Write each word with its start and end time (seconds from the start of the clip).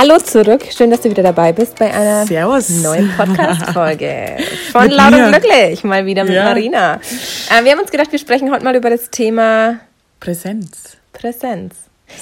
Hallo 0.00 0.16
zurück, 0.18 0.64
schön, 0.70 0.92
dass 0.92 1.00
du 1.00 1.10
wieder 1.10 1.24
dabei 1.24 1.52
bist 1.52 1.76
bei 1.76 1.92
einer 1.92 2.24
Servus. 2.24 2.68
neuen 2.68 3.10
Podcast-Folge 3.16 4.36
von 4.70 4.88
Laut 4.90 5.12
und 5.12 5.32
Glücklich, 5.32 5.82
mal 5.82 6.06
wieder 6.06 6.22
mit 6.22 6.34
Ja. 6.34 6.44
Marina. 6.44 7.00
Äh, 7.50 7.64
wir 7.64 7.72
haben 7.72 7.80
uns 7.80 7.90
gedacht, 7.90 8.12
wir 8.12 8.18
sprechen 8.20 8.52
heute 8.52 8.62
mal 8.62 8.76
über 8.76 8.90
das 8.90 9.10
Thema 9.10 9.80
Präsenz. 10.20 10.96
Präsenz. 11.12 11.74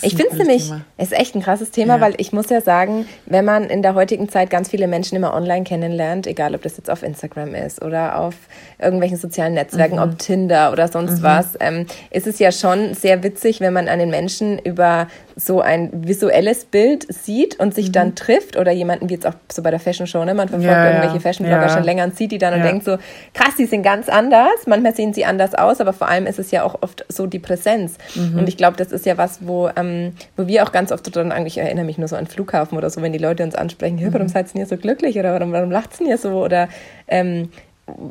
Ich 0.02 0.14
finde 0.16 0.32
es 0.32 0.38
nämlich, 0.38 0.64
Thema. 0.66 0.80
es 0.96 1.12
ist 1.12 1.18
echt 1.18 1.34
ein 1.34 1.42
krasses 1.42 1.70
Thema, 1.70 1.96
Ja. 1.96 2.00
weil 2.00 2.14
ich 2.18 2.32
muss 2.32 2.50
ja 2.50 2.60
sagen, 2.60 3.06
wenn 3.26 3.44
man 3.44 3.64
in 3.64 3.82
der 3.82 3.94
heutigen 3.94 4.28
Zeit 4.28 4.50
ganz 4.50 4.68
viele 4.70 4.86
Menschen 4.88 5.16
immer 5.16 5.32
online 5.34 5.64
kennenlernt, 5.64 6.26
egal 6.26 6.54
ob 6.54 6.62
das 6.62 6.76
jetzt 6.76 6.90
auf 6.90 7.02
Instagram 7.02 7.54
ist 7.54 7.82
oder 7.84 8.18
auf 8.18 8.34
irgendwelchen 8.78 9.16
sozialen 9.16 9.54
Netzwerken, 9.54 9.96
Mhm. 9.96 10.02
ob 10.02 10.18
Tinder 10.18 10.72
oder 10.72 10.88
sonst 10.88 11.22
was, 11.22 11.56
ähm, 11.60 11.86
ist 12.10 12.26
es 12.26 12.38
ja 12.38 12.52
schon 12.52 12.94
sehr 12.94 13.22
witzig, 13.22 13.60
wenn 13.60 13.72
man 13.72 13.88
einen 13.88 14.10
Menschen 14.10 14.58
über 14.58 15.06
so 15.38 15.60
ein 15.60 15.90
visuelles 15.92 16.64
Bild 16.64 17.06
sieht 17.12 17.60
und 17.60 17.74
sich 17.74 17.92
dann 17.92 18.14
trifft 18.14 18.56
oder 18.56 18.72
jemanden 18.72 19.10
wie 19.10 19.14
jetzt 19.14 19.26
auch 19.26 19.34
so 19.52 19.62
bei 19.62 19.70
der 19.70 19.78
Fashion 19.80 20.06
Show, 20.06 20.24
ne? 20.24 20.32
man 20.34 20.48
verfolgt 20.48 20.64
Mhm. 20.66 20.70
Ja, 20.72 20.86
irgendwelche 20.90 21.20
Fashion-Blogger 21.20 21.66
Ja. 21.66 21.68
schon 21.68 21.84
länger 21.84 22.04
und 22.04 22.16
sieht 22.16 22.32
die 22.32 22.38
dann 22.38 22.54
und 22.54 22.62
denkt 22.62 22.84
so, 22.86 22.96
krass, 23.34 23.54
die 23.58 23.66
sind 23.66 23.82
ganz 23.82 24.08
anders. 24.08 24.66
Manchmal 24.66 24.94
sehen 24.96 25.12
sie 25.12 25.24
anders 25.26 25.54
aus, 25.54 25.80
aber 25.80 25.92
vor 25.92 26.08
allem 26.08 26.26
ist 26.26 26.38
es 26.38 26.50
ja 26.50 26.62
auch 26.62 26.82
oft 26.82 27.04
so 27.10 27.26
die 27.26 27.38
Präsenz. 27.38 27.98
Mhm. 28.14 28.38
Und 28.38 28.48
ich 28.48 28.56
glaube, 28.56 28.78
das 28.78 28.92
ist 28.92 29.04
ja 29.04 29.18
was, 29.18 29.40
wo, 29.46 29.68
ähm, 29.76 30.12
wo 30.36 30.46
wir 30.46 30.62
auch 30.64 30.72
ganz 30.72 30.90
oft 30.92 31.14
dran, 31.14 31.32
ich 31.46 31.58
erinnere 31.58 31.84
mich 31.84 31.98
nur 31.98 32.08
so 32.08 32.16
an 32.16 32.26
Flughafen 32.26 32.76
oder 32.78 32.90
so, 32.90 33.02
wenn 33.02 33.12
die 33.12 33.18
Leute 33.18 33.42
uns 33.44 33.54
ansprechen, 33.54 33.98
"Hä, 33.98 34.06
Mhm. 34.06 34.14
warum 34.14 34.28
seid 34.28 34.54
ihr 34.54 34.66
so 34.66 34.76
glücklich 34.76 35.18
oder 35.18 35.32
warum, 35.34 35.52
warum 35.52 35.70
lacht 35.70 36.00
ihr 36.00 36.18
so 36.18 36.42
oder 36.44 36.68
ähm, 37.08 37.50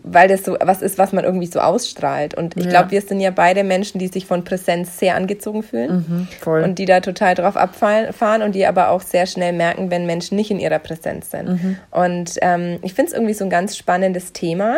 weil 0.03 0.29
das 0.29 0.45
so 0.45 0.55
was 0.61 0.81
ist, 0.81 0.97
was 0.97 1.11
man 1.11 1.25
irgendwie 1.25 1.47
so 1.47 1.59
ausstrahlt. 1.59 2.33
Und 2.33 2.55
ich 2.55 2.63
Ja. 2.63 2.69
glaube, 2.69 2.91
wir 2.91 3.01
sind 3.01 3.19
ja 3.19 3.29
beide 3.31 3.65
Menschen, 3.65 3.99
die 3.99 4.07
sich 4.07 4.25
von 4.25 4.45
Präsenz 4.45 4.99
sehr 4.99 5.15
angezogen 5.15 5.63
fühlen 5.63 6.27
Mhm, 6.45 6.63
und 6.63 6.79
die 6.79 6.85
da 6.85 7.01
total 7.01 7.35
drauf 7.35 7.57
abfahren 7.57 8.41
und 8.41 8.55
die 8.55 8.65
aber 8.65 8.87
auch 8.89 9.01
sehr 9.01 9.25
schnell 9.25 9.51
merken, 9.51 9.91
wenn 9.91 10.05
Menschen 10.05 10.37
nicht 10.37 10.49
in 10.49 10.61
ihrer 10.61 10.79
Präsenz 10.79 11.29
sind. 11.31 11.49
Mhm. 11.49 11.77
Und 11.91 12.35
ähm, 12.41 12.79
ich 12.83 12.93
finde 12.93 13.11
es 13.11 13.13
irgendwie 13.17 13.33
so 13.33 13.43
ein 13.43 13.49
ganz 13.49 13.75
spannendes 13.75 14.31
Thema, 14.31 14.77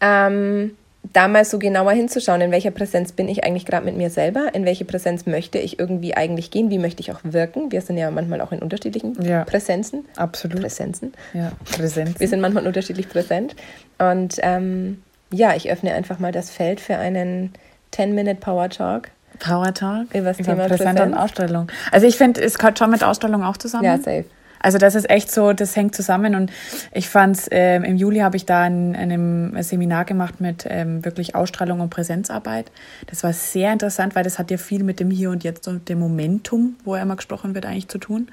ähm, 0.00 0.76
da 1.12 1.28
mal 1.28 1.44
so 1.44 1.58
genauer 1.58 1.92
hinzuschauen, 1.92 2.40
in 2.40 2.50
welcher 2.50 2.70
Präsenz 2.70 3.12
bin 3.12 3.28
ich 3.28 3.44
eigentlich 3.44 3.66
gerade 3.66 3.84
mit 3.84 3.96
mir 3.96 4.10
selber, 4.10 4.48
in 4.54 4.64
welche 4.64 4.84
Präsenz 4.84 5.26
möchte 5.26 5.58
ich 5.58 5.78
irgendwie 5.78 6.16
eigentlich 6.16 6.50
gehen, 6.50 6.70
wie 6.70 6.78
möchte 6.78 7.00
ich 7.00 7.12
auch 7.12 7.20
wirken. 7.22 7.72
Wir 7.72 7.80
sind 7.80 7.96
ja 7.98 8.10
manchmal 8.10 8.40
auch 8.40 8.52
in 8.52 8.60
unterschiedlichen 8.60 9.20
Ja. 9.22 9.44
Präsenzen. 9.44 10.04
Absolut. 10.16 10.60
Präsenzen. 10.60 11.12
Ja, 11.34 11.52
Präsenz. 11.76 12.18
Wir 12.18 12.28
sind 12.28 12.40
manchmal 12.40 12.66
unterschiedlich 12.66 13.08
präsent. 13.08 13.56
Und 13.98 14.36
ähm, 14.42 15.02
ja, 15.30 15.54
ich 15.54 15.70
öffne 15.70 15.92
einfach 15.92 16.18
mal 16.18 16.32
das 16.32 16.50
Feld 16.50 16.80
für 16.80 16.96
einen 16.96 17.52
10-Minute 17.94 18.36
Power 18.36 18.68
Talk. 18.68 19.10
Power 19.38 19.72
Talk. 19.74 20.14
Über 20.14 20.32
das 20.32 20.36
Thema 20.38 20.66
Präsenz 20.66 21.00
und. 21.00 21.14
Ausstellung. 21.14 21.68
Also 21.92 22.06
ich 22.06 22.16
finde, 22.16 22.42
es 22.42 22.58
gehört 22.58 22.78
schon 22.78 22.90
mit 22.90 23.04
Ausstellung 23.04 23.42
auch 23.44 23.56
zusammen. 23.56 23.84
Ja, 23.84 23.96
safe. 23.98 24.24
Also 24.60 24.78
das 24.78 24.94
ist 24.94 25.08
echt 25.10 25.30
so, 25.30 25.52
das 25.52 25.76
hängt 25.76 25.94
zusammen 25.94 26.34
und 26.34 26.50
ich 26.92 27.08
fand's 27.08 27.48
ähm, 27.50 27.84
im 27.84 27.96
Juli 27.96 28.20
habe 28.20 28.36
ich 28.36 28.46
da 28.46 28.66
in, 28.66 28.94
in 28.94 29.12
einem 29.12 29.62
Seminar 29.62 30.04
gemacht 30.04 30.40
mit 30.40 30.66
ähm, 30.68 31.04
wirklich 31.04 31.34
Ausstrahlung 31.34 31.80
und 31.80 31.90
Präsenzarbeit. 31.90 32.70
Das 33.06 33.22
war 33.22 33.32
sehr 33.32 33.72
interessant, 33.72 34.14
weil 34.14 34.24
das 34.24 34.38
hat 34.38 34.50
ja 34.50 34.56
viel 34.56 34.82
mit 34.82 35.00
dem 35.00 35.10
Hier 35.10 35.30
und 35.30 35.44
Jetzt 35.44 35.68
und 35.68 35.88
dem 35.88 35.98
Momentum, 35.98 36.76
wo 36.84 36.96
ja 36.96 37.02
immer 37.02 37.16
gesprochen 37.16 37.54
wird, 37.54 37.66
eigentlich 37.66 37.88
zu 37.88 37.98
tun. 37.98 38.28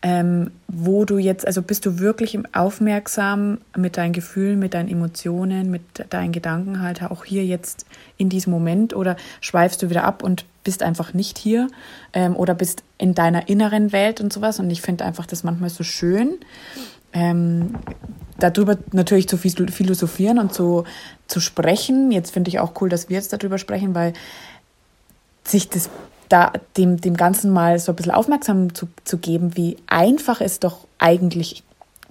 Ähm, 0.00 0.52
wo 0.68 1.04
du 1.04 1.18
jetzt, 1.18 1.44
also 1.44 1.60
bist 1.60 1.84
du 1.84 1.98
wirklich 1.98 2.38
aufmerksam 2.54 3.58
mit 3.76 3.96
deinen 3.96 4.12
Gefühlen, 4.12 4.60
mit 4.60 4.74
deinen 4.74 4.88
Emotionen, 4.88 5.72
mit 5.72 5.82
deinen 6.10 6.30
Gedanken 6.30 6.82
halt 6.82 7.02
auch 7.02 7.24
hier 7.24 7.44
jetzt 7.44 7.84
in 8.16 8.28
diesem 8.28 8.52
Moment 8.52 8.94
oder 8.94 9.16
schweifst 9.40 9.82
du 9.82 9.90
wieder 9.90 10.04
ab 10.04 10.22
und 10.22 10.44
bist 10.62 10.84
einfach 10.84 11.14
nicht 11.14 11.36
hier 11.36 11.66
ähm, 12.12 12.36
oder 12.36 12.54
bist 12.54 12.84
in 12.96 13.16
deiner 13.16 13.48
inneren 13.48 13.90
Welt 13.90 14.20
und 14.20 14.32
sowas. 14.32 14.60
Und 14.60 14.70
ich 14.70 14.82
finde 14.82 15.04
einfach 15.04 15.26
das 15.26 15.42
manchmal 15.42 15.70
so 15.70 15.82
schön, 15.82 16.38
ähm, 17.12 17.74
darüber 18.38 18.78
natürlich 18.92 19.28
zu 19.28 19.36
phil- 19.36 19.72
philosophieren 19.72 20.38
und 20.38 20.54
zu, 20.54 20.84
zu 21.26 21.40
sprechen. 21.40 22.12
Jetzt 22.12 22.30
finde 22.30 22.50
ich 22.50 22.60
auch 22.60 22.80
cool, 22.80 22.88
dass 22.88 23.08
wir 23.08 23.16
jetzt 23.16 23.32
darüber 23.32 23.58
sprechen, 23.58 23.96
weil 23.96 24.12
sich 25.42 25.68
das 25.68 25.90
da 26.28 26.52
dem, 26.76 27.00
dem 27.00 27.16
Ganzen 27.16 27.50
mal 27.50 27.78
so 27.78 27.92
ein 27.92 27.96
bisschen 27.96 28.12
aufmerksam 28.12 28.74
zu, 28.74 28.88
zu 29.04 29.18
geben, 29.18 29.56
wie 29.56 29.76
einfach 29.86 30.40
es 30.40 30.60
doch 30.60 30.86
eigentlich 30.98 31.62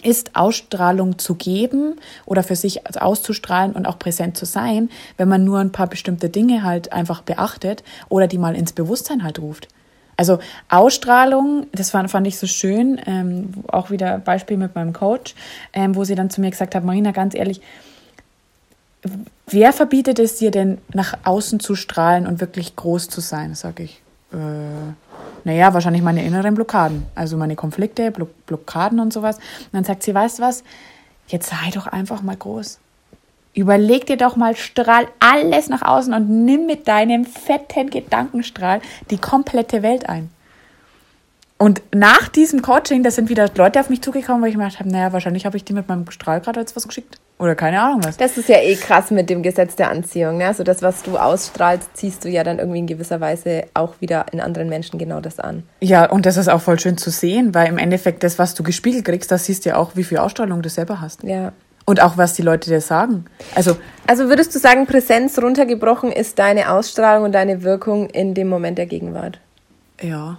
ist, 0.04 0.36
Ausstrahlung 0.36 1.18
zu 1.18 1.36
geben 1.36 1.96
oder 2.26 2.44
für 2.44 2.56
sich 2.56 2.82
auszustrahlen 3.00 3.74
und 3.74 3.88
auch 3.88 3.98
präsent 3.98 4.38
zu 4.38 4.46
sein, 4.46 4.90
wenn 5.18 5.28
man 5.28 5.44
nur 5.44 5.60
ein 5.60 5.72
paar 5.72 5.88
bestimmte 5.88 6.30
Dinge 6.30 6.64
halt 6.64 6.94
einfach 6.94 7.22
beachtet 7.22 7.84
oder 8.10 8.28
die 8.28 8.38
mal 8.38 8.56
ins 8.56 8.74
Bewusstsein 8.74 9.24
halt 9.24 9.40
ruft. 9.40 9.68
Also 10.16 10.40
Ausstrahlung, 10.70 11.68
das 11.72 11.92
fand, 11.92 12.10
fand 12.10 12.26
ich 12.26 12.38
so 12.38 12.48
schön, 12.48 13.00
ähm, 13.06 13.52
auch 13.68 13.92
wieder 13.92 14.18
Beispiel 14.18 14.58
mit 14.58 14.74
meinem 14.74 14.94
Coach, 14.94 15.36
ähm, 15.74 15.96
wo 15.96 16.04
sie 16.04 16.16
dann 16.16 16.32
zu 16.32 16.42
mir 16.42 16.50
gesagt 16.50 16.74
hat, 16.74 16.84
Marina, 16.84 17.12
ganz 17.12 17.36
ehrlich, 17.36 17.62
wer 19.46 19.74
verbietet 19.74 20.18
es 20.18 20.38
dir 20.38 20.50
denn, 20.50 20.80
nach 20.92 21.14
außen 21.24 21.60
zu 21.60 21.76
strahlen 21.76 22.26
und 22.26 22.42
wirklich 22.42 22.76
groß 22.76 23.10
zu 23.10 23.22
sein? 23.22 23.54
Sag 23.54 23.80
ich. 23.80 24.02
Äh, 24.34 24.38
naja, 25.44 25.74
wahrscheinlich 25.74 26.02
meine 26.02 26.26
inneren 26.26 26.56
Blockaden. 26.56 27.06
Also 27.16 27.38
meine 27.38 27.56
Konflikte, 27.56 28.12
Blo 28.12 28.28
Blockaden 28.46 29.00
und 29.00 29.14
sowas. 29.14 29.38
Und 29.38 29.74
dann 29.74 29.84
sagt 29.84 30.04
sie, 30.04 30.14
weißt 30.14 30.40
du 30.40 30.44
was? 30.44 30.64
Jetzt 31.28 31.50
sei 31.50 31.72
doch 31.74 31.88
einfach 31.88 32.22
mal 32.22 32.36
groß. 32.36 32.80
Überleg 33.54 34.06
dir 34.06 34.18
doch 34.18 34.36
mal, 34.36 34.56
strahl 34.56 35.08
alles 35.20 35.68
nach 35.68 35.82
außen 35.82 36.14
und 36.14 36.46
nimm 36.46 36.66
mit 36.66 36.88
deinem 36.88 37.26
fetten 37.26 37.90
Gedankenstrahl 37.90 38.82
die 39.10 39.18
komplette 39.18 39.82
Welt 39.82 40.08
ein. 40.08 40.30
Und 41.58 41.82
nach 41.94 42.28
diesem 42.28 42.62
Coaching, 42.62 43.02
da 43.02 43.10
sind 43.10 43.30
wieder 43.30 43.50
Leute 43.56 43.80
auf 43.80 43.90
mich 43.90 44.02
zugekommen, 44.02 44.44
weil 44.44 44.50
ich 44.50 44.58
mir 44.58 44.66
gedacht 44.66 44.80
habe, 44.80 44.92
naja, 44.92 45.12
wahrscheinlich 45.12 45.46
habe 45.46 45.58
ich 45.58 45.64
die 45.64 45.74
mit 45.74 45.88
meinem 45.88 46.10
Strahl 46.12 46.40
gerade 46.40 46.60
als 46.60 46.76
was 46.76 46.88
geschickt. 46.88 47.20
Oder 47.40 47.54
keine 47.54 47.80
Ahnung 47.82 48.04
was. 48.04 48.18
Das 48.18 48.38
ist 48.38 48.50
ja 48.50 48.58
eh 48.58 48.76
krass 48.76 49.12
mit 49.12 49.30
dem 49.30 49.44
Gesetz 49.44 49.76
der 49.76 49.92
Anziehung. 49.92 50.38
Ne? 50.38 50.48
Also 50.48 50.64
das, 50.64 50.82
was 50.82 51.04
du 51.04 51.18
ausstrahlst, 51.18 51.90
ziehst 51.94 52.26
du 52.26 52.30
ja 52.30 52.44
dann 52.44 52.58
irgendwie 52.58 52.80
in 52.80 52.88
gewisser 52.88 53.22
Weise 53.22 53.66
auch 53.76 53.94
wieder 54.00 54.26
in 54.32 54.42
anderen 54.42 54.70
Menschen 54.70 54.98
genau 54.98 55.22
das 55.22 55.40
an. 55.40 55.64
Ja, 55.80 56.10
und 56.10 56.26
das 56.26 56.38
ist 56.38 56.48
auch 56.48 56.62
voll 56.62 56.80
schön 56.80 56.98
zu 56.98 57.12
sehen, 57.12 57.54
weil 57.54 57.68
im 57.68 57.78
Endeffekt 57.78 58.24
das, 58.24 58.40
was 58.40 58.56
du 58.56 58.64
gespiegelt 58.64 59.06
kriegst, 59.06 59.32
das 59.32 59.46
siehst 59.46 59.66
du 59.66 59.70
ja 59.70 59.76
auch, 59.78 59.92
wie 59.96 60.04
viel 60.04 60.18
Ausstrahlung 60.18 60.64
du 60.64 60.70
selber 60.70 61.00
hast. 61.00 61.24
Ja. 61.24 61.52
Und 61.86 62.02
auch, 62.02 62.18
was 62.18 62.34
die 62.34 62.42
Leute 62.42 62.70
dir 62.70 62.82
sagen. 62.82 63.26
Also, 63.56 63.78
Also 64.08 64.30
würdest 64.30 64.54
du 64.56 64.60
sagen, 64.60 64.88
Präsenz 64.88 65.38
runtergebrochen 65.40 66.12
ist 66.12 66.40
deine 66.40 66.72
Ausstrahlung 66.72 67.26
und 67.26 67.32
deine 67.34 67.64
Wirkung 67.64 68.10
in 68.10 68.34
dem 68.34 68.48
Moment 68.50 68.78
der 68.78 68.88
Gegenwart? 68.88 69.40
ja. 70.02 70.38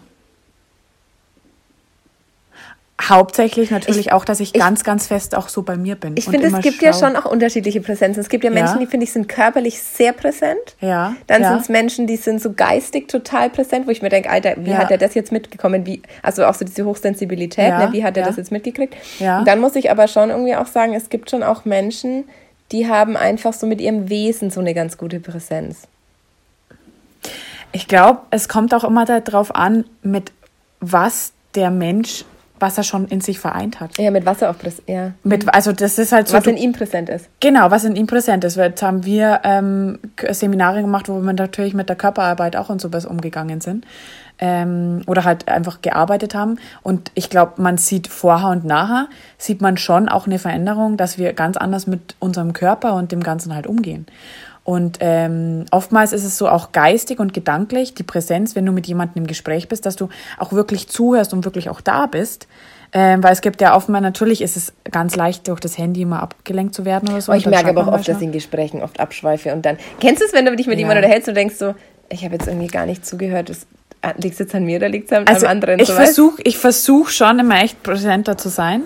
Hauptsächlich 3.01 3.71
natürlich 3.71 4.07
Ich- 4.07 4.13
auch, 4.13 4.25
dass 4.25 4.41
ich, 4.41 4.55
ich- 4.57 4.61
ganz, 4.61 4.83
ganz 4.83 5.07
fest 5.07 5.37
auch 5.37 5.49
so 5.49 5.63
bei 5.63 5.77
mir 5.77 5.95
bin. 5.95 6.17
Ich 6.17 6.25
finde, 6.25 6.49
es 6.49 6.61
gibt 6.61 6.83
ja 6.83 6.93
schau- 6.93 7.07
schon 7.07 7.17
auch 7.17 7.27
unterschiedliche 7.27 7.81
Präsenzen. 7.81 8.21
Es 8.21 8.29
gibt 8.29 8.43
ja 8.43 8.51
Menschen, 8.51 8.75
Ja. 8.75 8.81
die, 8.81 8.87
finde 8.87 9.05
ich, 9.05 9.13
sind 9.13 9.29
körperlich 9.29 9.81
sehr 9.81 10.13
präsent. 10.13 10.59
Ja. 10.81 11.15
Dann 11.29 11.43
ja. 11.43 11.51
sind 11.51 11.61
es 11.63 11.69
Menschen, 11.69 12.07
die 12.09 12.17
sind 12.17 12.43
so 12.43 12.53
geistig 12.53 13.07
total 13.09 13.51
präsent, 13.51 13.87
wo 13.87 13.91
ich 13.93 14.03
mir 14.03 14.09
denke, 14.09 14.29
Alter, 14.31 14.55
wie 14.59 14.71
Ja. 14.71 14.79
hat 14.79 14.91
er 14.91 14.99
das 14.99 15.15
jetzt 15.15 15.31
mitgekommen? 15.31 15.87
Wie, 15.87 16.03
also 16.23 16.45
auch 16.45 16.55
so 16.55 16.65
diese 16.65 16.85
Hochsensibilität, 16.85 17.69
Ja, 17.69 17.87
ne? 17.87 17.93
wie 17.93 18.03
hat 18.03 18.17
er 18.17 18.23
ja. 18.25 18.27
das 18.29 18.37
jetzt 18.37 18.51
mitgekriegt? 18.51 18.97
Ja. 19.21 19.39
Und 19.39 19.47
dann 19.49 19.61
muss 19.61 19.77
ich 19.77 19.91
aber 19.93 20.09
schon 20.09 20.31
irgendwie 20.31 20.57
auch 20.57 20.67
sagen, 20.67 20.93
es 20.95 21.09
gibt 21.09 21.31
schon 21.31 21.45
auch 21.45 21.65
Menschen, 21.65 22.25
die 22.73 22.89
haben 22.89 23.17
einfach 23.17 23.53
so 23.53 23.67
mit 23.69 23.81
ihrem 23.81 24.09
Wesen 24.11 24.51
so 24.51 24.59
eine 24.61 24.75
ganz 24.75 24.99
gute 24.99 25.21
Präsenz. 25.21 25.83
Ich 27.73 27.87
glaube, 27.87 28.21
es 28.31 28.49
kommt 28.49 28.75
auch 28.75 28.85
immer 28.85 29.05
darauf 29.05 29.55
an, 29.55 29.85
mit 30.03 30.33
was 30.81 31.33
der 31.55 31.71
Mensch, 31.71 32.25
was 32.61 32.79
er 32.79 32.85
schon 32.85 33.07
in 33.09 33.21
sich 33.21 33.39
vereint 33.39 33.81
hat. 33.81 33.99
Ja, 33.99 34.11
mit 34.11 34.27
was 34.27 34.43
er 34.43 34.51
auch 34.51 34.59
präsent, 34.59 34.89
ja. 34.89 35.13
Mit, 35.25 35.53
also 35.53 35.73
das 35.73 35.99
ist 35.99 36.13
halt 36.13 36.29
so. 36.29 36.37
Was 36.37 36.47
in 36.47 36.57
ihm 36.57 36.73
präsent 36.73 37.09
ist. 37.09 37.29
Genau, 37.41 37.71
was 37.71 37.85
in 37.85 37.97
ihm 37.97 38.07
präsent 38.07 38.45
ist. 38.45 38.57
Jetzt 38.57 38.83
haben 38.83 39.05
wir 39.05 39.41
ähm, 39.45 39.99
Seminare 40.31 40.81
gemacht, 40.81 41.09
wo 41.09 41.21
wir 41.21 41.33
natürlich 41.33 41.75
mit 41.75 41.89
der 41.89 41.97
Körperarbeit 41.97 42.57
auch 42.57 42.69
und 42.69 42.81
sowas 42.81 43.07
umgegangen 43.07 43.61
sind. 43.61 43.87
Ähm, 44.41 45.03
oder 45.07 45.25
halt 45.25 45.49
einfach 45.49 45.83
gearbeitet 45.83 46.35
haben. 46.37 46.59
Und 46.85 47.11
ich 47.15 47.29
glaube, 47.29 47.61
man 47.61 47.77
sieht 47.77 48.07
vorher 48.07 48.51
und 48.51 48.65
nachher, 48.65 49.09
sieht 49.37 49.61
man 49.61 49.77
schon 49.77 50.09
auch 50.09 50.27
eine 50.27 50.39
Veränderung, 50.39 50.97
dass 50.97 51.19
wir 51.19 51.33
ganz 51.33 51.57
anders 51.57 51.89
mit 51.89 52.15
unserem 52.21 52.53
Körper 52.53 52.95
und 52.95 53.11
dem 53.11 53.23
Ganzen 53.23 53.53
halt 53.53 53.67
umgehen. 53.67 54.07
Und 54.69 54.99
ähm, 55.01 55.65
oftmals 55.71 56.13
ist 56.13 56.25
es 56.25 56.37
so 56.37 56.47
auch 56.47 56.73
geistig 56.73 57.21
und 57.21 57.33
gedanklich, 57.33 57.95
die 57.95 58.03
Präsenz, 58.03 58.55
wenn 58.55 58.67
du 58.67 58.73
mit 58.73 58.87
jemandem 58.87 59.23
im 59.23 59.27
Gespräch 59.27 59.67
bist, 59.67 59.87
dass 59.87 59.97
du 59.97 60.11
auch 60.37 60.53
wirklich 60.53 60.89
zuhörst 60.89 61.33
und 61.33 61.47
wirklich 61.47 61.71
auch 61.71 61.81
da 61.81 62.05
bist. 62.05 62.49
Ähm, 62.93 63.23
weil 63.23 63.33
es 63.33 63.41
gibt 63.41 63.63
ja 63.63 63.75
oftmals, 63.75 64.03
natürlich 64.03 64.43
ist 64.43 64.59
es 64.59 64.75
ganz 64.91 65.17
leicht, 65.17 65.49
durch 65.49 65.61
das 65.61 65.79
Handy 65.79 66.03
immer 66.03 66.23
abgelenkt 66.23 66.75
zu 66.75 66.85
werden 66.85 67.09
oder 67.09 67.23
so. 67.23 67.33
Oh, 67.33 67.35
ich 67.35 67.47
merke 67.47 67.71
aber 67.71 67.89
auch 67.89 67.95
oft, 67.95 68.09
dass 68.09 68.19
ich 68.19 68.23
in 68.23 68.33
Gesprächen 68.33 68.83
oft 68.83 69.01
abschweife 69.01 69.55
und 69.55 69.65
dann. 69.65 69.79
Kennst 70.01 70.21
du 70.21 70.27
es, 70.27 70.35
wenn 70.35 70.45
du 70.45 70.55
dich 70.55 70.67
mit 70.67 70.77
Ja. 70.77 70.81
jemandem 70.81 71.05
unterhältst 71.05 71.31
und 71.31 71.35
denkst 71.35 71.55
so, 71.57 71.75
ich 72.11 72.23
habe 72.27 72.35
jetzt 72.35 72.47
irgendwie 72.47 72.67
gar 72.67 72.85
nicht 72.85 73.07
zugehört, 73.07 73.49
das, 73.49 73.67
liegt 74.19 74.35
es 74.35 74.39
jetzt 74.39 74.55
an 74.55 74.67
mir 74.67 74.77
oder 74.77 74.91
liegt 74.91 75.11
es 75.11 75.17
an 75.17 75.27
also 75.27 75.47
einem 75.47 75.63
anderen? 75.63 75.81
Ich 75.81 75.89
so, 75.89 75.95
versuche 75.95 76.43
ich 76.45 76.59
versuch 76.59 77.09
schon 77.09 77.39
immer 77.39 77.63
echt 77.63 77.83
präsenter 77.83 78.37
zu 78.37 78.51
sein. 78.51 78.83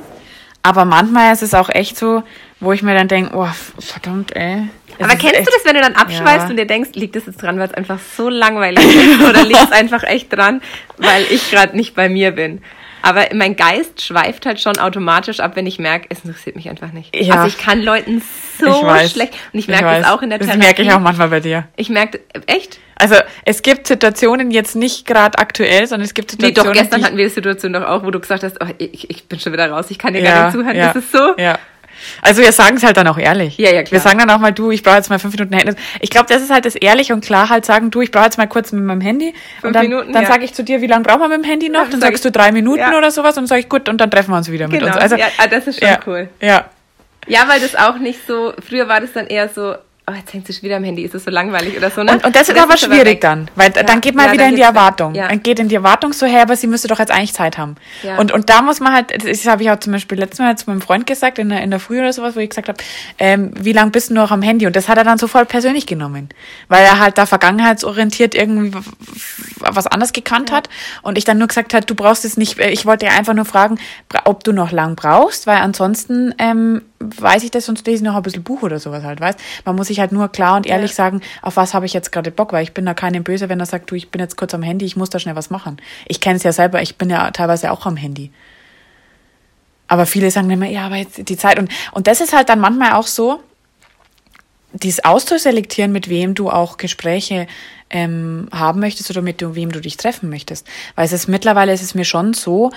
Aber 0.63 0.85
manchmal 0.85 1.33
ist 1.33 1.43
es 1.43 1.55
auch 1.55 1.71
echt 1.71 1.99
so, 1.99 2.23
wo 2.61 2.73
ich 2.73 2.85
mir 2.85 2.95
dann 2.95 3.09
denke, 3.09 3.37
oh, 3.37 3.49
verdammt, 3.81 4.37
ey. 4.37 4.69
Aber 5.05 5.17
kennst 5.17 5.35
echt- 5.37 5.47
du 5.49 5.53
das, 5.53 5.65
wenn 5.65 5.75
du 5.75 5.81
dann 5.83 5.95
abschweifst 5.95 6.45
Ja. 6.45 6.51
und 6.51 6.57
dir 6.57 6.67
denkst, 6.67 6.91
liegt 6.95 7.17
es 7.17 7.27
jetzt 7.27 7.43
dran, 7.43 7.59
weil 7.59 7.69
es 7.69 7.75
einfach 7.75 7.99
so 8.17 8.29
langweilig 8.29 8.85
ist? 8.85 9.21
Oder 9.29 9.45
liegt 9.45 9.63
es 9.65 9.73
einfach 9.73 10.03
echt 10.03 10.33
dran, 10.33 10.61
weil 10.99 11.25
ich 11.31 11.51
gerade 11.51 11.77
nicht 11.77 11.95
bei 11.95 12.09
mir 12.09 12.31
bin? 12.33 12.63
Aber 13.05 13.25
mein 13.35 13.57
Geist 13.57 14.01
schweift 14.01 14.47
halt 14.47 14.61
schon 14.61 14.79
automatisch 14.79 15.41
ab, 15.41 15.57
wenn 15.57 15.67
ich 15.67 15.81
merke, 15.81 16.07
es 16.11 16.25
interessiert 16.25 16.55
mich 16.55 16.69
einfach 16.71 16.93
nicht. 16.93 17.15
Ja. 17.17 17.35
Also 17.35 17.49
ich 17.49 17.59
kann 17.59 17.83
Leuten 17.83 18.23
so 18.61 18.87
Ich 19.03 19.11
schlecht. 19.11 19.33
Und 19.53 19.59
ich 19.59 19.65
Ich 19.65 19.69
merke 19.69 19.87
weiß. 19.87 20.03
das 20.05 20.13
auch 20.13 20.23
in 20.23 20.31
der 20.31 20.39
Das 20.39 20.47
Therapie. 20.47 20.65
merke 20.65 20.83
ich 20.83 20.93
auch 20.93 21.01
manchmal 21.01 21.29
bei 21.29 21.41
dir. 21.41 21.67
Ich 21.75 21.89
merke, 21.89 22.21
echt? 22.47 22.79
Also 22.95 23.17
es 23.45 23.63
gibt 23.63 23.89
Situationen 23.89 24.53
jetzt 24.53 24.77
nicht 24.77 25.05
gerade 25.05 25.37
aktuell, 25.41 25.89
sondern 25.89 26.05
es 26.05 26.15
gibt 26.15 26.31
Nee, 26.41 26.47
Situationen. 26.47 26.75
doch, 26.77 26.81
gestern 26.81 27.05
hatten 27.05 27.17
wir 27.17 27.25
die 27.25 27.35
Situation 27.35 27.73
doch 27.73 27.83
auch, 27.83 28.05
wo 28.05 28.13
du 28.13 28.21
gesagt 28.21 28.45
hast, 28.45 28.59
oh, 28.63 28.67
ich, 28.79 29.11
ich 29.11 29.25
bin 29.27 29.41
schon 29.41 29.53
wieder 29.53 29.69
raus, 29.69 29.87
ich 29.89 29.99
kann 29.99 30.15
dir 30.15 30.23
ja, 30.23 30.31
gar 30.33 30.45
nicht 30.45 30.53
zuhören. 30.55 30.77
ja, 30.77 30.87
Das 30.93 30.97
ist 31.03 31.11
so. 31.11 31.35
Ja. 31.39 31.59
Also 32.23 32.43
wir 32.43 32.53
sagen 32.53 32.77
es 32.77 32.83
halt 32.83 32.97
dann 32.97 33.07
auch 33.09 33.19
ehrlich. 33.19 33.57
Ja, 33.59 33.71
ja, 33.73 33.83
klar. 33.83 33.93
Wir 33.93 34.01
sagen 34.01 34.19
dann 34.19 34.31
auch 34.31 34.39
mal, 34.39 34.53
du, 34.53 34.71
ich 34.71 34.83
brauche 34.83 34.97
jetzt 34.97 35.11
mal 35.11 35.19
fünf 35.19 35.35
Minuten 35.37 35.55
Handy. 35.55 35.75
Ich 36.01 36.11
glaube, 36.11 36.27
das 36.29 36.43
ist 36.43 36.51
halt 36.51 36.65
das 36.65 36.75
ehrlich 36.75 37.13
und 37.13 37.25
klar 37.25 37.49
halt 37.49 37.65
sagen, 37.65 37.91
du, 37.91 38.01
ich 38.01 38.11
brauche 38.11 38.25
jetzt 38.25 38.39
mal 38.39 38.47
kurz 38.47 38.73
mit 38.73 38.83
meinem 38.85 39.01
Handy. 39.01 39.35
Fünf 39.61 39.65
und 39.65 39.73
dann, 39.75 39.83
Minuten, 39.89 40.13
dann 40.13 40.23
ja. 40.23 40.29
sage 40.29 40.45
ich 40.45 40.55
zu 40.55 40.63
dir, 40.65 40.81
wie 40.81 40.87
lange 40.87 41.05
brauchen 41.05 41.21
wir 41.21 41.29
mit 41.29 41.39
dem 41.39 41.45
Handy 41.45 41.69
noch? 41.69 41.85
Ja, 41.85 41.89
dann 41.91 42.01
sag 42.01 42.09
sagst 42.11 42.25
ich- 42.25 42.33
du 42.33 42.39
drei 42.39 42.53
Minuten 42.53 42.79
Ja. 42.81 42.97
oder 42.97 43.11
sowas 43.11 43.37
und 43.39 43.47
sage 43.47 43.61
ich, 43.61 43.69
gut, 43.69 43.89
und 43.89 44.01
dann 44.01 44.11
treffen 44.11 44.31
wir 44.33 44.37
uns 44.37 44.51
wieder 44.51 44.69
mit 44.69 44.81
Genau. 44.81 44.93
uns. 44.93 45.01
Also, 45.03 45.17
ja, 45.17 45.27
ah, 45.39 45.47
das 45.47 45.67
ist 45.67 45.79
schon 45.81 45.89
ja, 45.89 45.99
cool. 46.07 46.29
Ja. 46.41 46.65
Ja, 47.27 47.49
weil 47.49 47.61
das 47.61 47.77
auch 47.77 47.99
nicht 47.99 48.27
so, 48.27 48.53
früher 48.67 48.89
war 48.89 49.01
das 49.01 49.13
dann 49.13 49.27
eher 49.29 49.49
so, 49.49 49.75
oh, 50.09 50.13
jetzt 50.15 50.33
hängt 50.35 50.47
sie 50.47 50.53
schon 50.53 50.63
wieder 50.63 50.77
am 50.77 50.85
Handy, 50.85 51.03
ist 51.03 51.15
das 51.15 51.25
so 51.25 51.31
langweilig 51.31 51.77
oder 51.77 51.91
so, 51.91 52.03
ne? 52.03 52.13
Und, 52.13 52.25
und 52.25 52.35
das 52.37 52.49
ist 52.49 52.59
aber 52.59 52.77
schwierig 52.77 53.07
weg. 53.07 53.21
dann, 53.21 53.49
weil 53.55 53.73
Ja. 53.75 53.83
dann 53.85 54.01
geht 54.01 54.15
man 54.15 54.27
Ja, 54.27 54.33
wieder 54.33 54.49
in 54.49 54.57
die. 54.57 54.63
Erwartung. 54.63 55.15
Ja. 55.15 55.29
Dann 55.29 55.43
geht 55.43 55.59
in 55.59 55.69
die 55.69 55.75
Erwartung 55.77 56.13
so 56.13 56.27
her, 56.27 56.43
aber 56.43 56.57
sie 56.57 56.67
müsste 56.67 56.89
doch 56.89 56.99
jetzt 56.99 57.11
eigentlich 57.13 57.33
Zeit 57.35 57.57
haben. 57.59 57.77
Ja. 58.03 58.19
Und, 58.19 58.33
und 58.33 58.49
da 58.51 58.63
muss 58.63 58.81
man 58.81 58.93
halt, 58.93 59.13
das 59.25 59.47
habe 59.47 59.63
ich 59.63 59.71
auch 59.71 59.79
zum 59.79 59.93
Beispiel 59.93 60.19
letztes 60.19 60.39
Mal 60.41 60.57
zu 60.59 60.69
meinem 60.71 60.81
Freund 60.81 61.07
gesagt, 61.07 61.39
in 61.39 61.49
der, 61.51 61.63
in 61.63 61.71
der 61.71 61.81
Früh 61.81 61.99
oder 62.01 62.13
sowas, 62.13 62.35
wo 62.37 62.41
ich 62.41 62.49
gesagt 62.51 62.69
habe, 62.69 62.79
ähm, 63.19 63.53
wie 63.59 63.73
lange 63.73 63.91
bist 63.93 64.11
du 64.11 64.15
noch 64.15 64.31
am 64.31 64.43
Handy? 64.43 64.67
Und 64.67 64.75
das 64.77 64.89
hat 64.89 64.99
er 64.99 65.05
dann 65.05 65.19
sofort 65.19 65.49
persönlich 65.49 65.87
genommen, 65.87 66.29
weil 66.69 66.85
er 66.85 66.99
halt 66.99 67.17
da 67.19 67.27
vergangenheitsorientiert 67.27 68.35
irgendwie 68.35 68.73
was 69.59 69.87
anderes 69.87 70.13
gekannt 70.13 70.51
hat 70.53 70.69
und 71.03 71.19
ich 71.19 71.25
dann 71.25 71.39
nur 71.39 71.49
gesagt 71.49 71.75
hat, 71.75 71.89
du 71.89 71.95
brauchst 71.95 72.25
es 72.25 72.37
nicht, 72.37 72.59
äh, 72.59 72.71
ich 72.71 72.87
wollte 72.87 73.07
ja 73.07 73.13
einfach 73.13 73.35
nur 73.35 73.45
fragen, 73.45 73.79
ob 74.25 74.43
du 74.45 74.53
noch 74.53 74.73
lang 74.73 74.97
brauchst, 74.97 75.47
weil 75.47 75.59
ansonsten 75.59 76.35
ähm, 76.39 76.83
weiß 77.03 77.43
ich 77.45 77.51
das, 77.51 77.67
sonst 77.67 77.87
lese 77.87 77.97
ich 77.97 78.03
noch 78.03 78.17
ein 78.17 78.23
bisschen 78.23 78.43
Buch 78.43 78.63
oder 78.63 78.79
sowas 78.79 79.05
halt, 79.05 79.21
weißt? 79.21 79.39
Man 79.65 79.77
muss 79.77 79.89
sich 79.89 80.01
halt 80.01 80.13
nur 80.13 80.29
klar 80.29 80.57
und 80.57 80.67
ehrlich 80.67 80.95
sagen, 80.95 81.21
auf 81.43 81.57
was 81.57 81.75
habe 81.75 81.87
ich 81.87 81.93
jetzt 81.93 82.13
gerade 82.13 82.31
Bock, 82.31 82.53
weil 82.53 82.63
ich 82.63 82.73
bin 82.73 82.87
da 82.87 82.95
keinem 82.95 83.25
böse, 83.25 83.49
wenn 83.49 83.61
er 83.61 83.67
sagt, 83.67 83.91
du, 83.91 83.95
ich 83.95 84.11
bin 84.11 84.21
jetzt 84.21 84.37
kurz 84.37 84.55
am 84.55 84.63
Handy, 84.63 84.85
ich 84.85 84.97
muss 84.97 85.11
da 85.11 85.19
schnell 85.19 85.37
was 85.37 85.51
machen. 85.51 85.77
Ich 86.07 86.21
kenne 86.21 86.37
es 86.37 86.43
ja 86.43 86.53
selber, 86.53 86.83
ich 86.83 86.97
bin 86.97 87.11
ja 87.11 87.31
teilweise 87.31 87.71
auch 87.71 87.87
am 87.87 87.97
Handy. 87.97 88.31
Aber 89.89 90.07
viele 90.07 90.31
sagen 90.31 90.51
immer, 90.51 90.67
ja, 90.67 90.87
aber 90.87 90.97
jetzt 90.97 91.29
die 91.29 91.37
Zeit. 91.37 91.59
Und, 91.59 91.71
und 91.93 92.07
das 92.07 92.21
ist 92.21 92.33
halt 92.33 92.49
dann 92.49 92.61
manchmal 92.61 92.93
auch 92.93 93.07
so, 93.07 93.43
dieses 94.73 95.05
auszuselektieren, 95.05 95.93
mit 95.93 96.09
wem 96.09 96.35
du 96.35 96.51
auch 96.51 96.77
Gespräche 96.79 97.47
ähm, 97.93 98.49
haben 98.53 98.81
möchtest 98.81 99.11
oder 99.11 99.23
mit 99.23 99.43
wem 99.55 99.71
du 99.71 99.81
dich 99.81 99.97
treffen 99.97 100.29
möchtest. 100.29 100.67
Weil 100.97 101.05
es 101.05 101.13
ist 101.13 101.29
mittlerweile 101.29 101.73
ist 101.73 101.83
es 101.83 101.95
mir 101.95 102.05
schon 102.05 102.35
so 102.35 102.71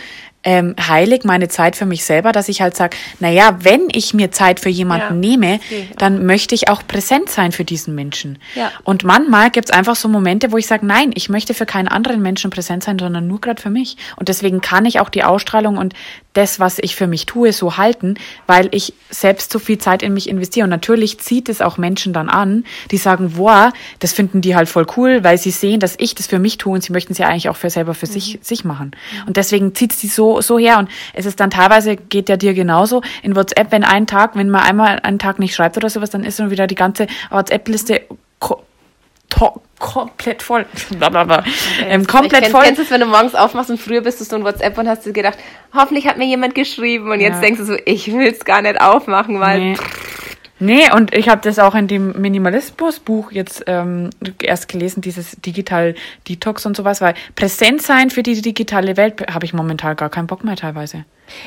ähm, 0.45 0.75
heilig, 0.79 1.23
meine 1.23 1.47
Zeit 1.47 1.75
für 1.75 1.87
mich 1.87 2.05
selber, 2.05 2.31
dass 2.31 2.47
ich 2.49 2.61
halt 2.61 2.75
sage, 2.75 2.95
naja, 3.19 3.57
wenn 3.61 3.87
ich 3.91 4.13
mir 4.13 4.31
Zeit 4.31 4.59
für 4.59 4.69
jemanden 4.69 5.23
Ja, 5.23 5.29
nehme, 5.29 5.59
dann 5.97 6.25
möchte 6.25 6.53
ich 6.53 6.69
auch 6.69 6.85
präsent 6.87 7.29
sein 7.29 7.51
für 7.51 7.65
diesen 7.65 7.95
Menschen. 7.95 8.37
Ja. 8.53 8.71
Und 8.83 9.03
manchmal 9.03 9.49
gibt's 9.49 9.71
einfach 9.71 9.95
so 9.95 10.07
Momente, 10.07 10.51
wo 10.51 10.57
ich 10.57 10.67
sage, 10.67 10.85
nein, 10.85 11.11
ich 11.15 11.29
möchte 11.29 11.55
für 11.55 11.65
keinen 11.65 11.87
anderen 11.87 12.21
Menschen 12.21 12.51
präsent 12.51 12.83
sein, 12.83 12.99
sondern 12.99 13.27
nur 13.27 13.41
gerade 13.41 13.59
für 13.59 13.71
mich. 13.71 13.97
Und 14.17 14.29
deswegen 14.29 14.61
kann 14.61 14.85
ich 14.85 14.99
auch 14.99 15.09
die 15.09 15.23
Ausstrahlung 15.23 15.77
und 15.77 15.95
das, 16.33 16.59
was 16.59 16.77
ich 16.79 16.95
für 16.95 17.07
mich 17.07 17.25
tue, 17.25 17.51
so 17.51 17.77
halten, 17.77 18.15
weil 18.45 18.67
ich 18.71 18.93
selbst 19.09 19.51
so 19.51 19.57
viel 19.57 19.79
Zeit 19.79 20.03
in 20.03 20.13
mich 20.13 20.29
investiere. 20.29 20.65
Und 20.65 20.69
natürlich 20.69 21.19
zieht 21.19 21.49
es 21.49 21.61
auch 21.61 21.77
Menschen 21.77 22.13
dann 22.13 22.29
an, 22.29 22.65
die 22.91 22.97
sagen, 22.97 23.33
boah, 23.37 23.73
das 23.99 24.13
finden 24.13 24.41
die 24.41 24.55
halt 24.55 24.69
voll 24.69 24.85
cool, 24.95 25.04
weil 25.23 25.37
sie 25.37 25.51
sehen, 25.51 25.79
dass 25.79 25.95
ich 25.97 26.15
das 26.15 26.27
für 26.27 26.39
mich 26.39 26.57
tue 26.57 26.73
und 26.73 26.83
sie 26.83 26.91
möchten 26.93 27.13
es 27.13 27.17
ja 27.17 27.27
eigentlich 27.27 27.49
auch 27.49 27.55
für 27.55 27.69
selber 27.69 27.93
für 27.93 28.05
sich, 28.05 28.39
sich 28.41 28.63
machen. 28.65 28.91
Und 29.27 29.37
deswegen 29.37 29.73
zieht 29.75 29.91
es 29.93 29.99
die 29.99 30.07
so, 30.07 30.41
so 30.41 30.57
her. 30.59 30.79
Und 30.79 30.89
es 31.13 31.25
ist 31.25 31.39
dann 31.39 31.49
teilweise, 31.49 31.95
geht 31.95 32.29
ja 32.29 32.37
dir 32.37 32.53
genauso, 32.53 33.01
in 33.23 33.35
WhatsApp, 33.35 33.71
wenn 33.71 33.83
ein 33.83 34.07
Tag, 34.07 34.35
wenn 34.35 34.49
man 34.49 34.61
einmal 34.61 34.99
einen 35.03 35.19
Tag 35.19 35.39
nicht 35.39 35.55
schreibt 35.55 35.77
oder 35.77 35.89
sowas, 35.89 36.09
dann 36.09 36.23
ist 36.23 36.39
dann 36.39 36.49
wieder 36.51 36.67
die 36.67 36.75
ganze 36.75 37.07
WhatsApp-Liste 37.29 38.01
komplett 39.79 40.41
voll. 40.41 40.65
Blablabla. 40.97 41.43
ähm, 41.87 42.07
komplett 42.07 42.43
kenn, 42.43 42.51
voll. 42.51 42.63
Kennst 42.63 42.79
du 42.79 42.83
es, 42.83 42.91
wenn 42.91 43.01
du 43.01 43.07
morgens 43.07 43.35
aufmachst 43.35 43.69
und 43.69 43.79
früher 43.79 44.01
bist 44.01 44.19
du 44.21 44.23
so 44.23 44.35
ein 44.35 44.43
WhatsApp 44.43 44.77
und 44.77 44.87
hast 44.87 45.05
dir 45.05 45.11
gedacht, 45.13 45.37
hoffentlich 45.73 46.07
hat 46.07 46.17
mir 46.17 46.25
jemand 46.25 46.55
geschrieben 46.55 47.11
und 47.11 47.19
jetzt 47.19 47.35
Ja. 47.35 47.41
denkst 47.41 47.59
du 47.59 47.65
so, 47.65 47.75
ich 47.85 48.11
will 48.13 48.27
es 48.27 48.45
gar 48.45 48.61
nicht 48.61 48.79
aufmachen, 48.79 49.39
weil 49.39 49.59
Nee. 49.59 49.77
Nee, 50.57 50.83
und 50.93 51.13
ich 51.13 51.27
habe 51.27 51.41
das 51.41 51.59
auch 51.59 51.75
in 51.75 51.87
dem 51.87 52.13
Minimalismus-Buch 52.21 53.31
jetzt 53.33 53.65
ähm, 53.67 54.09
erst 54.41 54.69
gelesen, 54.69 55.01
dieses 55.01 55.31
Digital 55.41 55.95
Detox 56.29 56.65
und 56.65 56.77
sowas, 56.77 57.01
weil 57.01 57.13
präsent 57.35 57.81
sein 57.81 58.09
für 58.09 58.23
die 58.23 58.41
digitale 58.41 58.95
Welt 58.95 59.21
habe 59.33 59.43
ich 59.45 59.53
momentan 59.53 59.97
gar 59.97 60.09
keinen 60.09 60.27
Bock 60.27 60.45
mehr 60.45 60.55
teilweise. 60.55 61.03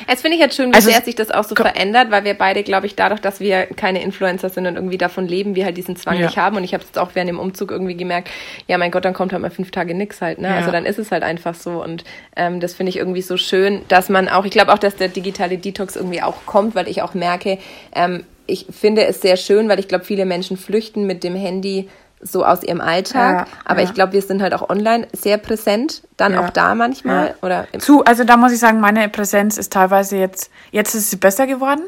Jetzt 0.07 0.21
finde 0.21 0.35
ich 0.35 0.41
jetzt 0.43 0.55
schön, 0.57 0.71
wie 0.71 0.75
Also 0.75 0.89
sehr 0.89 0.99
es- 0.99 1.05
sich 1.05 1.15
das 1.15 1.31
auch 1.31 1.43
so 1.45 1.55
verändert, 1.55 2.11
weil 2.11 2.23
wir 2.25 2.33
beide, 2.35 2.61
glaube 2.63 2.85
ich, 2.85 2.95
dadurch, 2.95 3.21
dass 3.21 3.39
wir 3.39 3.65
keine 3.65 4.03
Influencer 4.03 4.49
sind 4.49 4.67
und 4.67 4.75
irgendwie 4.75 4.97
davon 4.97 5.25
leben, 5.25 5.55
wir 5.55 5.65
halt 5.65 5.77
diesen 5.77 5.95
Zwang 5.95 6.19
Ja. 6.19 6.25
nicht 6.27 6.37
haben. 6.37 6.57
Und 6.57 6.63
ich 6.65 6.73
habe 6.73 6.83
es 6.83 6.89
jetzt 6.89 6.99
auch 6.99 7.11
während 7.13 7.29
dem 7.29 7.39
Umzug 7.39 7.71
irgendwie 7.71 7.95
gemerkt, 7.95 8.29
ja, 8.67 8.77
mein 8.77 8.91
Gott, 8.91 9.05
dann 9.05 9.13
kommt 9.13 9.31
halt 9.31 9.41
mal 9.41 9.49
fünf 9.49 9.71
Tage 9.71 9.95
nix 9.95 10.21
halt. 10.21 10.39
Ne? 10.39 10.49
Ja. 10.49 10.55
Also 10.57 10.71
dann 10.71 10.85
ist 10.85 10.99
es 10.99 11.11
halt 11.11 11.23
einfach 11.23 11.55
so. 11.55 11.81
Und 11.83 12.03
ähm, 12.35 12.59
das 12.59 12.73
finde 12.75 12.89
ich 12.91 12.97
irgendwie 12.97 13.21
so 13.21 13.37
schön, 13.37 13.81
dass 13.87 14.09
man 14.09 14.27
auch, 14.27 14.43
ich 14.45 14.51
glaube 14.51 14.71
auch, 14.73 14.79
dass 14.79 14.97
der 14.97 15.07
digitale 15.07 15.57
Detox 15.57 15.95
irgendwie 15.95 16.21
auch 16.21 16.45
kommt, 16.45 16.75
weil 16.75 16.87
ich 16.89 17.01
auch 17.01 17.13
merke, 17.13 17.57
ähm, 17.95 18.23
ich 18.49 18.67
finde 18.71 19.05
es 19.05 19.21
sehr 19.21 19.37
schön, 19.37 19.69
weil 19.69 19.79
ich 19.79 19.87
glaube, 19.87 20.03
viele 20.05 20.25
Menschen 20.25 20.57
flüchten 20.57 21.05
mit 21.05 21.23
dem 21.23 21.35
Handy 21.35 21.89
so 22.21 22.43
aus 22.43 22.63
ihrem 22.63 22.81
Alltag. 22.81 23.47
Ja, 23.47 23.53
Aber 23.63 23.79
ja. 23.81 23.87
ich 23.87 23.93
glaube, 23.93 24.11
wir 24.13 24.21
sind 24.21 24.41
halt 24.41 24.53
auch 24.53 24.69
online 24.69 25.07
sehr 25.13 25.37
präsent, 25.37 26.01
dann 26.17 26.33
Ja. 26.33 26.41
auch 26.45 26.49
da 26.49 26.75
manchmal. 26.75 27.27
Ja. 27.27 27.33
Oder 27.41 27.67
Zu, 27.79 28.03
also 28.03 28.25
da 28.25 28.35
muss 28.35 28.51
ich 28.51 28.59
sagen, 28.59 28.81
meine 28.81 29.07
Präsenz 29.07 29.57
ist 29.57 29.71
teilweise 29.71 30.17
jetzt, 30.17 30.51
jetzt 30.71 30.95
ist 30.95 31.11
sie 31.11 31.15
besser 31.17 31.47
geworden, 31.47 31.83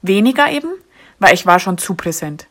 weniger 0.00 0.50
eben, 0.50 0.68
weil 1.18 1.34
ich 1.34 1.44
war 1.44 1.58
schon 1.58 1.76
zu 1.76 1.94
präsent. 1.94 2.46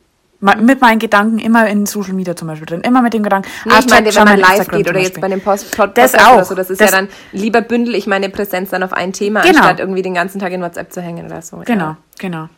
Mit 0.59 0.81
meinen 0.81 0.99
Gedanken 0.99 1.39
immer 1.39 1.67
in 1.67 1.85
Social 1.85 2.11
Media 2.13 2.35
zum 2.35 2.49
Beispiel 2.49 2.65
drin, 2.65 2.81
immer 2.81 3.01
mit 3.01 3.13
dem 3.13 3.23
Gedanken, 3.23 3.47
Nee, 3.63 3.71
ah, 3.73 3.79
ich 3.79 3.89
meine, 3.89 4.13
wenn 4.13 4.23
man 4.25 4.39
live 4.39 4.49
Instagram 4.57 4.77
geht 4.77 4.89
oder 4.89 4.99
jetzt 4.99 5.21
bei 5.21 5.29
dem 5.29 5.39
Post 5.39 5.71
Pod 5.75 5.97
Das 5.97 6.11
Podcast 6.11 6.15
oder 6.33 6.41
auch. 6.41 6.45
so, 6.45 6.53
das 6.53 6.69
ist 6.69 6.81
Das- 6.81 6.91
ja 6.91 6.97
dann 6.97 7.07
lieber 7.31 7.61
bündel 7.61 7.95
ich 7.95 8.07
meine 8.07 8.27
Präsenz 8.29 8.69
dann 8.71 8.83
auf 8.83 8.91
ein 8.91 9.13
Thema, 9.13 9.41
Genau. 9.41 9.59
anstatt 9.59 9.79
irgendwie 9.79 10.01
den 10.01 10.13
ganzen 10.15 10.39
Tag 10.39 10.51
in 10.51 10.61
WhatsApp 10.61 10.91
zu 10.91 11.01
hängen 11.01 11.25
oder 11.25 11.41
so. 11.41 11.61
Genau, 11.65 11.95
genau. 12.19 12.49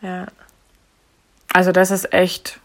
Ja. 0.00 0.26
Also 1.58 1.72
das 1.72 1.90
ist 1.90 2.12
echt, 2.12 2.60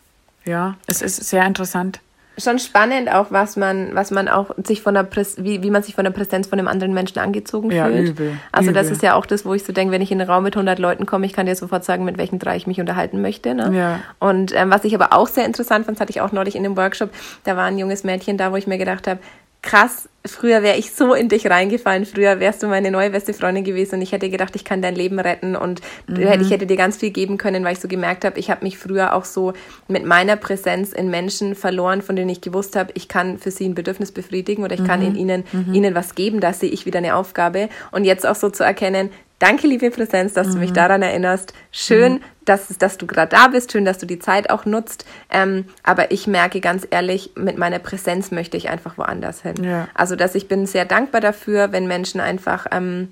ja, 0.45 0.75
es 0.85 1.01
ist 1.01 1.15
sehr 1.27 1.43
interessant. 1.47 1.99
Schon 2.37 2.59
spannend 2.59 3.11
auch, 3.11 3.31
was 3.31 3.55
man, 3.57 3.95
was 3.95 4.11
man 4.11 4.27
auch 4.27 4.51
sich 4.63 4.83
von 4.83 4.93
der 4.93 5.01
Präs 5.01 5.37
wie, 5.39 5.63
wie 5.63 5.71
man 5.71 5.81
sich 5.81 5.95
von 5.95 6.03
der 6.03 6.11
Präsenz 6.11 6.45
von 6.45 6.59
einem 6.59 6.67
anderen 6.67 6.93
Menschen 6.93 7.17
angezogen 7.17 7.71
Ja, 7.71 7.87
fühlt. 7.87 8.09
übel, 8.09 8.37
Also 8.51 8.71
das 8.71 8.85
übel. 8.85 8.95
ist 8.97 9.01
ja 9.01 9.15
auch 9.15 9.25
das, 9.25 9.45
wo 9.45 9.55
ich 9.55 9.63
so 9.63 9.73
denke, 9.73 9.91
wenn 9.91 10.03
ich 10.03 10.11
in 10.11 10.21
einen 10.21 10.29
Raum 10.29 10.43
mit 10.43 10.55
100 10.55 10.77
Leuten 10.77 11.07
komme, 11.07 11.25
ich 11.25 11.33
kann 11.33 11.47
dir 11.47 11.55
sofort 11.55 11.83
sagen, 11.85 12.05
mit 12.05 12.19
welchen 12.19 12.37
drei 12.37 12.55
ich 12.55 12.67
mich 12.67 12.79
unterhalten 12.79 13.19
möchte. 13.23 13.55
Ne? 13.55 13.75
Ja. 13.75 13.99
Und 14.19 14.53
ähm, 14.55 14.69
was 14.69 14.83
ich 14.83 14.93
aber 14.93 15.13
auch 15.13 15.27
sehr 15.27 15.45
interessant 15.45 15.85
fand, 15.87 15.97
das 15.97 16.01
hatte 16.01 16.11
ich 16.11 16.21
auch 16.21 16.31
neulich 16.31 16.55
in 16.55 16.61
dem 16.61 16.77
Workshop, 16.77 17.09
da 17.45 17.57
war 17.57 17.63
ein 17.65 17.79
junges 17.79 18.03
Mädchen 18.03 18.37
da, 18.37 18.51
wo 18.51 18.57
ich 18.57 18.67
mir 18.67 18.77
gedacht 18.77 19.07
habe, 19.07 19.19
krass, 19.63 20.09
früher 20.25 20.61
wäre 20.61 20.77
ich 20.77 20.91
so 20.91 21.13
in 21.13 21.29
dich 21.29 21.49
reingefallen, 21.49 22.05
früher 22.05 22.39
wärst 22.39 22.61
du 22.61 22.67
meine 22.67 22.91
neue 22.91 23.09
beste 23.09 23.33
Freundin 23.33 23.63
gewesen 23.63 23.95
und 23.95 24.01
ich 24.01 24.11
hätte 24.11 24.29
gedacht, 24.29 24.55
ich 24.55 24.65
kann 24.65 24.81
dein 24.81 24.93
Leben 24.93 25.19
retten 25.19 25.55
und 25.55 25.81
hätte 26.07 26.43
ich 26.43 26.51
hätte 26.51 26.67
dir 26.67 26.75
ganz 26.75 26.97
viel 26.97 27.11
geben 27.11 27.37
können, 27.37 27.63
weil 27.63 27.73
ich 27.73 27.79
so 27.79 27.87
gemerkt 27.87 28.25
habe, 28.25 28.39
ich 28.39 28.51
habe 28.51 28.63
mich 28.63 28.77
früher 28.77 29.13
auch 29.13 29.25
so 29.25 29.53
mit 29.87 30.05
meiner 30.05 30.35
Präsenz 30.35 30.91
in 30.91 31.09
Menschen 31.09 31.55
verloren, 31.55 32.01
von 32.01 32.15
denen 32.15 32.29
ich 32.29 32.41
gewusst 32.41 32.75
habe, 32.75 32.91
ich 32.93 33.07
kann 33.07 33.39
für 33.39 33.51
sie 33.51 33.65
ein 33.65 33.73
Bedürfnis 33.73 34.11
befriedigen 34.11 34.63
oder 34.63 34.75
ich 34.75 34.83
kann 34.83 35.01
in 35.01 35.15
ihnen, 35.15 35.45
ihnen 35.71 35.95
was 35.95 36.13
geben, 36.13 36.41
da 36.41 36.51
sehe 36.51 36.69
ich 36.69 36.85
wieder 36.85 36.99
eine 36.99 37.15
Aufgabe. 37.15 37.69
Und 37.91 38.03
jetzt 38.03 38.27
auch 38.27 38.35
so 38.35 38.49
zu 38.49 38.63
erkennen, 38.63 39.09
Danke, 39.43 39.67
liebe 39.67 39.91
Präsenz, 39.91 40.31
dass 40.31 40.53
du 40.53 40.57
mich 40.57 40.71
daran 40.71 41.01
erinnerst. 41.01 41.53
Schön, 41.69 42.21
dass, 42.45 42.69
dass 42.77 42.97
du 42.97 43.05
gerade 43.05 43.35
da 43.35 43.49
bist. 43.49 43.73
Schön, 43.73 43.83
dass 43.83 43.97
du 43.97 44.05
die 44.05 44.17
Zeit 44.17 44.49
auch 44.49 44.63
nutzt. 44.63 45.05
Ähm, 45.29 45.65
aber 45.83 46.11
ich 46.11 46.27
merke 46.27 46.61
ganz 46.61 46.87
ehrlich, 46.89 47.31
mit 47.35 47.57
meiner 47.57 47.79
Präsenz 47.79 48.31
möchte 48.31 48.55
ich 48.55 48.69
einfach 48.69 48.97
woanders 48.97 49.41
hin. 49.41 49.61
Ja. 49.61 49.89
Also, 49.95 50.15
dass 50.15 50.35
ich 50.35 50.47
bin 50.47 50.65
sehr 50.65 50.85
dankbar 50.85 51.19
dafür, 51.19 51.73
wenn 51.73 51.87
Menschen 51.87 52.21
einfach 52.21 52.67
ähm, 52.71 53.11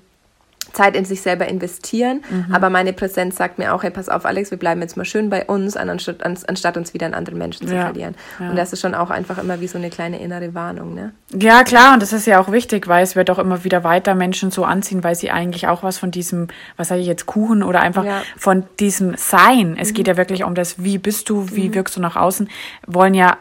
Zeit 0.72 0.96
in 0.96 1.04
sich 1.04 1.20
selber 1.22 1.46
investieren. 1.48 2.22
Aber 2.50 2.70
meine 2.70 2.92
Präsenz 2.92 3.36
sagt 3.36 3.58
mir 3.58 3.74
auch, 3.74 3.82
hey, 3.82 3.90
pass 3.90 4.08
auf, 4.08 4.24
Alex, 4.24 4.50
wir 4.50 4.58
bleiben 4.58 4.80
jetzt 4.80 4.96
mal 4.96 5.04
schön 5.04 5.28
bei 5.28 5.44
uns, 5.44 5.76
anstatt, 5.76 6.24
anstatt 6.24 6.76
uns 6.76 6.94
wieder 6.94 7.06
an 7.06 7.14
anderen 7.14 7.38
Menschen 7.38 7.68
zu 7.68 7.74
Ja, 7.74 7.82
verlieren. 7.82 8.14
ja. 8.40 8.48
Und 8.50 8.56
das 8.56 8.72
ist 8.72 8.80
schon 8.80 8.94
auch 8.94 9.10
einfach 9.10 9.38
immer 9.38 9.60
wie 9.60 9.66
so 9.66 9.76
eine 9.76 9.90
kleine 9.90 10.18
innere 10.20 10.54
Warnung. 10.54 10.94
Ne? 10.94 11.12
Ja, 11.34 11.62
klar, 11.64 11.92
und 11.94 12.00
das 12.02 12.12
ist 12.12 12.26
ja 12.26 12.40
auch 12.40 12.50
wichtig, 12.52 12.88
weil 12.88 13.02
es 13.02 13.16
wird 13.16 13.28
auch 13.30 13.38
immer 13.38 13.64
wieder 13.64 13.84
weiter 13.84 14.14
Menschen 14.14 14.50
so 14.50 14.64
anziehen, 14.64 15.04
weil 15.04 15.14
sie 15.14 15.30
eigentlich 15.30 15.68
auch 15.68 15.82
was 15.82 15.98
von 15.98 16.10
diesem, 16.10 16.48
was 16.76 16.88
sage 16.88 17.00
ich 17.02 17.06
jetzt, 17.06 17.26
Kuchen 17.26 17.62
oder 17.62 17.80
einfach 17.80 18.04
Ja. 18.04 18.22
von 18.38 18.64
diesem 18.80 19.14
Sein, 19.16 19.76
es 19.78 19.92
geht 19.92 20.08
ja 20.08 20.16
wirklich 20.16 20.44
um 20.44 20.54
das, 20.54 20.82
wie 20.82 20.96
bist 20.98 21.28
du, 21.28 21.50
wie 21.50 21.74
wirkst 21.74 21.96
du 21.96 22.00
nach 22.00 22.16
außen, 22.16 22.48
wollen 22.86 23.14
ja 23.14 23.36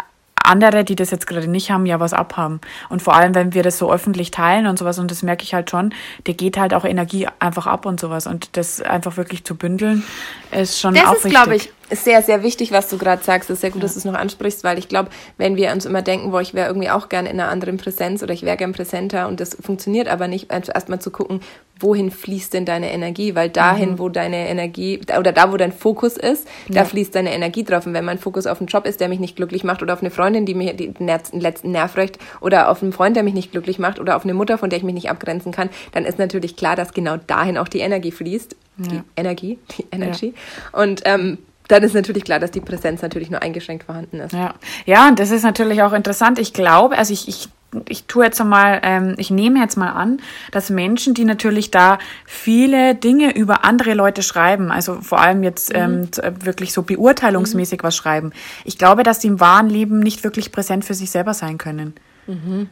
andere, 0.45 0.83
die 0.83 0.95
das 0.95 1.11
jetzt 1.11 1.27
gerade 1.27 1.47
nicht 1.47 1.71
haben, 1.71 1.85
ja 1.85 1.99
was 1.99 2.13
abhaben. 2.13 2.61
Und 2.89 3.01
vor 3.01 3.15
allem, 3.15 3.35
wenn 3.35 3.53
wir 3.53 3.63
das 3.63 3.77
so 3.77 3.91
öffentlich 3.91 4.31
teilen 4.31 4.67
und 4.67 4.79
sowas, 4.79 4.99
und 4.99 5.11
das 5.11 5.23
merke 5.23 5.43
ich 5.43 5.53
halt 5.53 5.69
schon, 5.69 5.93
der 6.27 6.33
geht 6.33 6.57
halt 6.57 6.73
auch 6.73 6.85
Energie 6.85 7.27
einfach 7.39 7.67
ab 7.67 7.85
und 7.85 7.99
sowas. 7.99 8.27
Und 8.27 8.57
das 8.57 8.81
einfach 8.81 9.17
wirklich 9.17 9.43
zu 9.43 9.55
bündeln, 9.55 10.03
ist 10.51 10.79
schon 10.79 10.93
Das 10.93 11.05
auch 11.05 11.13
ist, 11.13 11.25
wichtig. 11.25 11.31
glaube 11.31 11.55
ich, 11.55 11.71
ist 11.89 12.05
sehr, 12.05 12.21
sehr 12.21 12.43
wichtig, 12.43 12.71
was 12.71 12.87
du 12.89 12.97
gerade 12.97 13.23
sagst. 13.23 13.49
Es 13.49 13.55
ist 13.55 13.61
sehr 13.61 13.71
gut, 13.71 13.81
ja. 13.81 13.83
dass 13.83 13.93
du 13.93 13.99
es 13.99 14.05
noch 14.05 14.13
ansprichst, 14.13 14.63
weil 14.63 14.77
ich 14.77 14.87
glaube, 14.87 15.09
wenn 15.37 15.55
wir 15.55 15.71
uns 15.71 15.85
immer 15.85 16.01
denken, 16.01 16.31
wo 16.31 16.39
ich 16.39 16.53
wäre 16.53 16.67
irgendwie 16.67 16.89
auch 16.89 17.09
gerne 17.09 17.29
in 17.29 17.39
einer 17.39 17.49
anderen 17.49 17.77
Präsenz 17.77 18.23
oder 18.23 18.33
ich 18.33 18.43
wäre 18.43 18.57
gern 18.57 18.71
präsenter 18.71 19.27
und 19.27 19.39
das 19.39 19.57
funktioniert 19.59 20.07
aber 20.07 20.27
nicht, 20.27 20.51
erstmal 20.51 20.99
zu 20.99 21.11
gucken, 21.11 21.41
wohin 21.81 22.11
fließt 22.11 22.53
denn 22.53 22.65
deine 22.65 22.91
Energie? 22.91 23.35
Weil 23.35 23.49
dahin, 23.49 23.91
mhm. 23.91 23.99
wo 23.99 24.09
deine 24.09 24.47
Energie 24.49 24.99
oder 25.17 25.31
da, 25.31 25.51
wo 25.51 25.57
dein 25.57 25.71
Fokus 25.71 26.17
ist, 26.17 26.47
ja. 26.67 26.75
da 26.75 26.85
fließt 26.85 27.15
deine 27.15 27.33
Energie 27.33 27.63
drauf. 27.63 27.85
Und 27.85 27.93
wenn 27.93 28.05
mein 28.05 28.19
Fokus 28.19 28.47
auf 28.47 28.59
einen 28.59 28.67
Job 28.67 28.85
ist, 28.85 28.99
der 28.99 29.09
mich 29.09 29.19
nicht 29.19 29.35
glücklich 29.35 29.63
macht 29.63 29.81
oder 29.81 29.93
auf 29.93 30.01
eine 30.01 30.11
Freundin, 30.11 30.45
die 30.45 30.53
mir 30.53 30.73
den 30.73 30.95
letzten 31.07 31.71
Nerv 31.71 31.97
reicht 31.97 32.19
oder 32.39 32.69
auf 32.69 32.81
einen 32.81 32.93
Freund, 32.93 33.15
der 33.15 33.23
mich 33.23 33.33
nicht 33.33 33.51
glücklich 33.51 33.79
macht 33.79 33.99
oder 33.99 34.15
auf 34.15 34.23
eine 34.23 34.33
Mutter, 34.33 34.57
von 34.57 34.69
der 34.69 34.77
ich 34.77 34.83
mich 34.83 34.95
nicht 34.95 35.09
abgrenzen 35.09 35.51
kann, 35.51 35.69
dann 35.91 36.05
ist 36.05 36.19
natürlich 36.19 36.55
klar, 36.55 36.75
dass 36.75 36.93
genau 36.93 37.17
dahin 37.17 37.57
auch 37.57 37.67
die 37.67 37.79
Energie 37.79 38.11
fließt. 38.11 38.55
Ja. 38.77 38.87
Die 38.91 39.01
Energie, 39.15 39.59
die 39.77 39.85
Energy. 39.91 40.33
Ja. 40.73 40.81
Und 40.81 41.01
ähm, 41.05 41.37
dann 41.67 41.83
ist 41.83 41.93
natürlich 41.93 42.23
klar, 42.23 42.39
dass 42.39 42.51
die 42.51 42.59
Präsenz 42.59 43.01
natürlich 43.01 43.29
nur 43.29 43.41
eingeschränkt 43.41 43.83
vorhanden 43.83 44.19
ist. 44.19 44.33
Ja, 44.33 44.55
ja 44.85 45.07
und 45.07 45.19
das 45.19 45.31
ist 45.31 45.43
natürlich 45.43 45.83
auch 45.83 45.93
interessant. 45.93 46.39
Ich 46.39 46.51
glaube, 46.51 46.97
also 46.97 47.13
ich, 47.13 47.27
ich 47.27 47.49
ich 47.87 48.05
tue 48.05 48.25
jetzt 48.25 48.43
mal, 48.43 48.81
ähm, 48.83 49.15
ich 49.17 49.31
nehme 49.31 49.59
jetzt 49.59 49.77
mal 49.77 49.91
an, 49.91 50.19
dass 50.51 50.69
Menschen, 50.69 51.13
die 51.13 51.25
natürlich 51.25 51.71
da 51.71 51.99
viele 52.25 52.95
Dinge 52.95 53.35
über 53.35 53.63
andere 53.63 53.93
Leute 53.93 54.23
schreiben, 54.23 54.71
also 54.71 55.01
vor 55.01 55.19
allem 55.19 55.43
jetzt 55.43 55.71
mhm. 55.73 56.09
ähm, 56.21 56.45
wirklich 56.45 56.73
so 56.73 56.83
beurteilungsmäßig 56.83 57.81
mhm. 57.81 57.83
was 57.83 57.95
schreiben, 57.95 58.31
ich 58.65 58.77
glaube, 58.77 59.03
dass 59.03 59.19
die 59.19 59.27
im 59.27 59.39
wahren 59.39 59.69
Leben 59.69 59.99
nicht 59.99 60.23
wirklich 60.23 60.51
präsent 60.51 60.85
für 60.85 60.93
sich 60.93 61.11
selber 61.11 61.33
sein 61.33 61.57
können. 61.57 61.93
Mhm. 62.27 62.69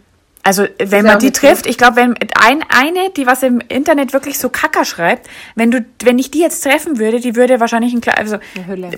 Also 0.49 0.65
wenn 0.79 1.05
man 1.05 1.19
die 1.19 1.29
trifft, 1.29 1.67
ich 1.67 1.77
glaube, 1.77 1.97
wenn 1.97 2.15
ein, 2.33 2.65
eine, 2.69 3.11
die 3.15 3.27
was 3.27 3.43
im 3.43 3.61
Internet 3.67 4.13
wirklich 4.13 4.39
so 4.39 4.49
Kacker 4.49 4.83
schreibt, 4.83 5.29
wenn 5.53 5.69
du, 5.69 5.85
wenn 6.01 6.17
ich 6.17 6.31
die 6.31 6.39
jetzt 6.39 6.63
treffen 6.63 6.97
würde, 6.97 7.19
die 7.19 7.35
würde 7.35 7.59
wahrscheinlich 7.59 7.93
ein 7.93 8.01
also 8.17 8.39
Eine 8.55 8.65
Hülle. 8.65 8.89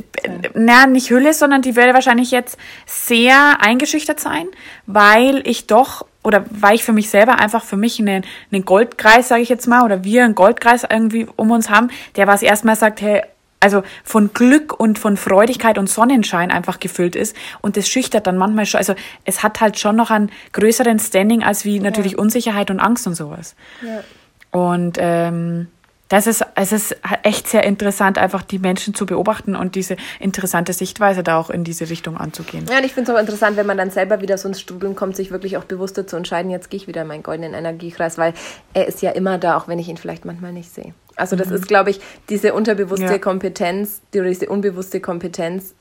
Na, 0.54 0.88
nicht 0.88 1.10
Hülle, 1.10 1.34
sondern 1.34 1.62
die 1.62 1.76
würde 1.76 1.94
wahrscheinlich 1.94 2.32
jetzt 2.32 2.58
sehr 2.86 3.58
eingeschüchtert 3.60 4.22
sein, 4.22 4.48
weil 4.86 5.46
ich 5.46 5.68
doch 5.68 6.06
oder 6.24 6.46
weil 6.52 6.76
ich 6.76 6.86
für 6.86 6.94
mich 6.94 7.10
selber 7.10 7.38
einfach 7.38 7.66
für 7.66 7.76
mich 7.76 8.00
einen, 8.00 8.24
einen 8.54 8.64
Goldkreis, 8.64 9.28
sage 9.28 9.42
ich 9.42 9.50
jetzt 9.50 9.68
mal, 9.68 9.84
oder 9.84 10.06
wir 10.06 10.24
einen 10.24 10.36
Goldkreis 10.36 10.86
irgendwie 10.90 11.28
um 11.36 11.52
uns 11.52 11.70
haben, 11.70 11.90
der 12.16 12.28
was 12.28 12.44
erstmal 12.44 12.78
sagt, 12.78 13.02
hey, 13.02 13.24
also 13.62 13.84
von 14.04 14.34
Glück 14.34 14.78
und 14.78 15.00
von 15.00 15.16
Freudigkeit 15.16 15.78
und 15.78 15.90
Sonnenschein 15.90 16.52
einfach 16.52 16.80
gefüllt 16.80 17.16
ist. 17.16 17.36
Und 17.62 17.78
das 17.78 17.88
schüchtert 17.88 18.28
dann 18.28 18.38
manchmal 18.38 18.66
schon, 18.66 18.80
also 18.80 18.96
es 19.24 19.44
hat 19.44 19.62
halt 19.62 19.80
schon 19.80 19.96
noch 19.96 20.10
einen 20.10 20.32
größeren 20.52 21.00
Standing 21.00 21.44
als 21.44 21.64
wie 21.64 21.80
natürlich 21.80 22.14
ja. 22.14 22.18
Unsicherheit 22.18 22.70
und 22.70 22.80
Angst 22.80 23.08
und 23.08 23.16
sowas. 23.16 23.56
Ja. 23.82 24.04
Und 24.52 24.98
ähm, 25.00 25.68
das 26.12 26.28
ist, 26.28 26.46
es 26.56 26.74
ist 26.74 26.98
echt 27.24 27.48
sehr 27.48 27.64
interessant, 27.64 28.18
einfach 28.18 28.44
die 28.44 28.60
Menschen 28.60 28.94
zu 28.94 29.06
beobachten 29.06 29.56
und 29.56 29.76
diese 29.76 29.96
interessante 30.20 30.74
Sichtweise 30.74 31.24
da 31.24 31.40
auch 31.40 31.50
in 31.50 31.64
diese 31.64 31.90
Richtung 31.90 32.18
anzugehen. 32.18 32.66
Ja, 32.70 32.80
und 32.80 32.84
ich 32.84 32.94
finde 32.94 33.10
es 33.10 33.18
auch 33.18 33.22
interessant, 33.22 33.56
wenn 33.56 33.66
man 33.66 33.78
dann 33.78 33.92
selber 33.92 34.22
wieder 34.22 34.38
so 34.38 34.50
ins 34.50 34.60
Studium 34.60 34.94
kommt, 34.94 35.16
sich 35.16 35.32
wirklich 35.32 35.56
auch 35.56 35.64
bewusster 35.64 36.06
zu 36.06 36.18
entscheiden, 36.18 36.52
jetzt 36.52 36.70
gehe 36.70 36.82
ich 36.82 36.88
wieder 36.88 37.04
in 37.04 37.08
meinen 37.08 37.24
goldenen 37.24 37.54
Energiekreis, 37.54 38.18
weil 38.18 38.34
er 38.74 38.88
ist 38.88 39.02
ja 39.02 39.12
immer 39.12 39.38
da, 39.38 39.56
auch 39.56 39.70
wenn 39.70 39.80
ich 39.80 39.88
ihn 39.88 39.96
vielleicht 39.96 40.26
manchmal 40.26 40.52
nicht 40.52 40.74
sehe. 40.74 40.94
Also 41.16 41.36
das 41.36 41.50
mhm. 41.50 41.56
ist, 41.56 41.68
glaube 41.68 41.92
ich, 41.92 42.02
diese 42.30 42.54
unterbewusste 42.54 43.06
ja. 43.06 43.18
Kompetenz, 43.18 44.02
diese 44.14 44.50
unbewusste 44.50 45.00
Kompetenz, 45.00 45.74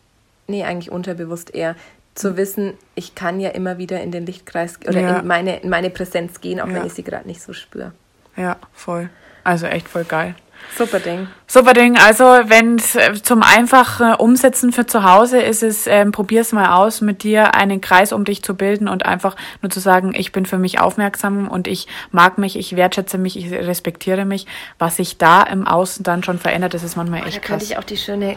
nee, 0.46 0.64
eigentlich 0.64 0.90
unterbewusst 0.90 1.54
eher, 1.54 1.76
zu 2.14 2.36
wissen, 2.36 2.74
ich 2.94 3.14
kann 3.14 3.40
ja 3.40 3.50
immer 3.50 3.78
wieder 3.78 4.02
in 4.02 4.10
den 4.10 4.26
Lichtkreis 4.26 4.78
oder 4.86 5.00
ja. 5.00 5.18
in, 5.20 5.26
meine, 5.26 5.60
in 5.60 5.70
meine 5.70 5.90
Präsenz 5.90 6.40
gehen, 6.40 6.60
auch 6.60 6.68
ja. 6.68 6.74
wenn 6.74 6.86
ich 6.86 6.92
sie 6.92 7.04
gerade 7.04 7.26
nicht 7.26 7.40
so 7.40 7.52
spüre. 7.52 7.92
Ja, 8.36 8.56
voll. 8.72 9.10
Also 9.44 9.66
echt 9.66 9.88
voll 9.88 10.04
geil. 10.04 10.34
Super 10.76 11.00
Ding. 11.00 11.26
Super 11.46 11.74
Ding. 11.74 11.98
Also 11.98 12.24
wenn 12.24 12.76
es 12.76 12.94
äh, 12.94 13.12
zum 13.22 13.42
einfachen 13.42 14.14
Umsetzen 14.14 14.72
für 14.72 14.86
zu 14.86 15.04
Hause 15.04 15.40
ist 15.40 15.62
es, 15.62 15.86
ähm, 15.86 16.12
probier's 16.12 16.52
mal 16.52 16.74
aus, 16.74 17.00
mit 17.00 17.22
dir 17.22 17.54
einen 17.54 17.80
Kreis 17.80 18.12
um 18.12 18.24
dich 18.24 18.42
zu 18.42 18.54
bilden 18.54 18.88
und 18.88 19.04
einfach 19.04 19.36
nur 19.60 19.70
zu 19.70 19.80
sagen, 19.80 20.14
ich 20.14 20.32
bin 20.32 20.46
für 20.46 20.58
mich 20.58 20.80
aufmerksam 20.80 21.48
und 21.48 21.66
ich 21.66 21.86
mag 22.12 22.38
mich, 22.38 22.56
ich 22.56 22.76
wertschätze 22.76 23.18
mich, 23.18 23.36
ich 23.36 23.50
respektiere 23.52 24.24
mich. 24.24 24.46
Was 24.78 24.96
sich 24.96 25.18
da 25.18 25.42
im 25.42 25.66
Außen 25.66 26.02
dann 26.04 26.22
schon 26.22 26.38
verändert, 26.38 26.74
das 26.74 26.82
ist 26.82 26.96
manchmal 26.96 27.22
oh, 27.22 27.26
echt 27.26 27.36
da 27.36 27.40
krass. 27.40 27.48
Da 27.48 27.52
könnte 27.54 27.64
ich 27.64 27.78
auch 27.78 27.84
die 27.84 27.96
schöne 27.96 28.36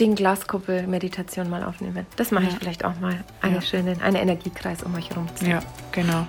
Ding 0.00 0.14
Glaskuppel-Meditation 0.14 1.50
mal 1.50 1.62
aufnehmen. 1.62 2.06
Das 2.16 2.30
mache 2.30 2.44
ja. 2.44 2.50
ich 2.50 2.56
vielleicht 2.56 2.84
auch 2.84 2.98
mal. 3.00 3.22
Eine 3.42 3.56
ja. 3.56 3.60
schöne, 3.60 3.96
eine 4.02 4.20
Energiekreis 4.20 4.82
um 4.82 4.94
euch 4.94 5.10
herum. 5.10 5.26
Ja, 5.46 5.60
genau. 5.92 6.26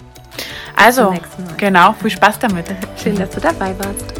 Also, 0.75 1.13
genau, 1.57 1.93
viel 1.93 2.11
Spaß 2.11 2.39
damit. 2.39 2.65
Schön, 3.01 3.15
dass 3.15 3.31
du 3.31 3.39
dabei 3.39 3.75
warst. 3.79 4.16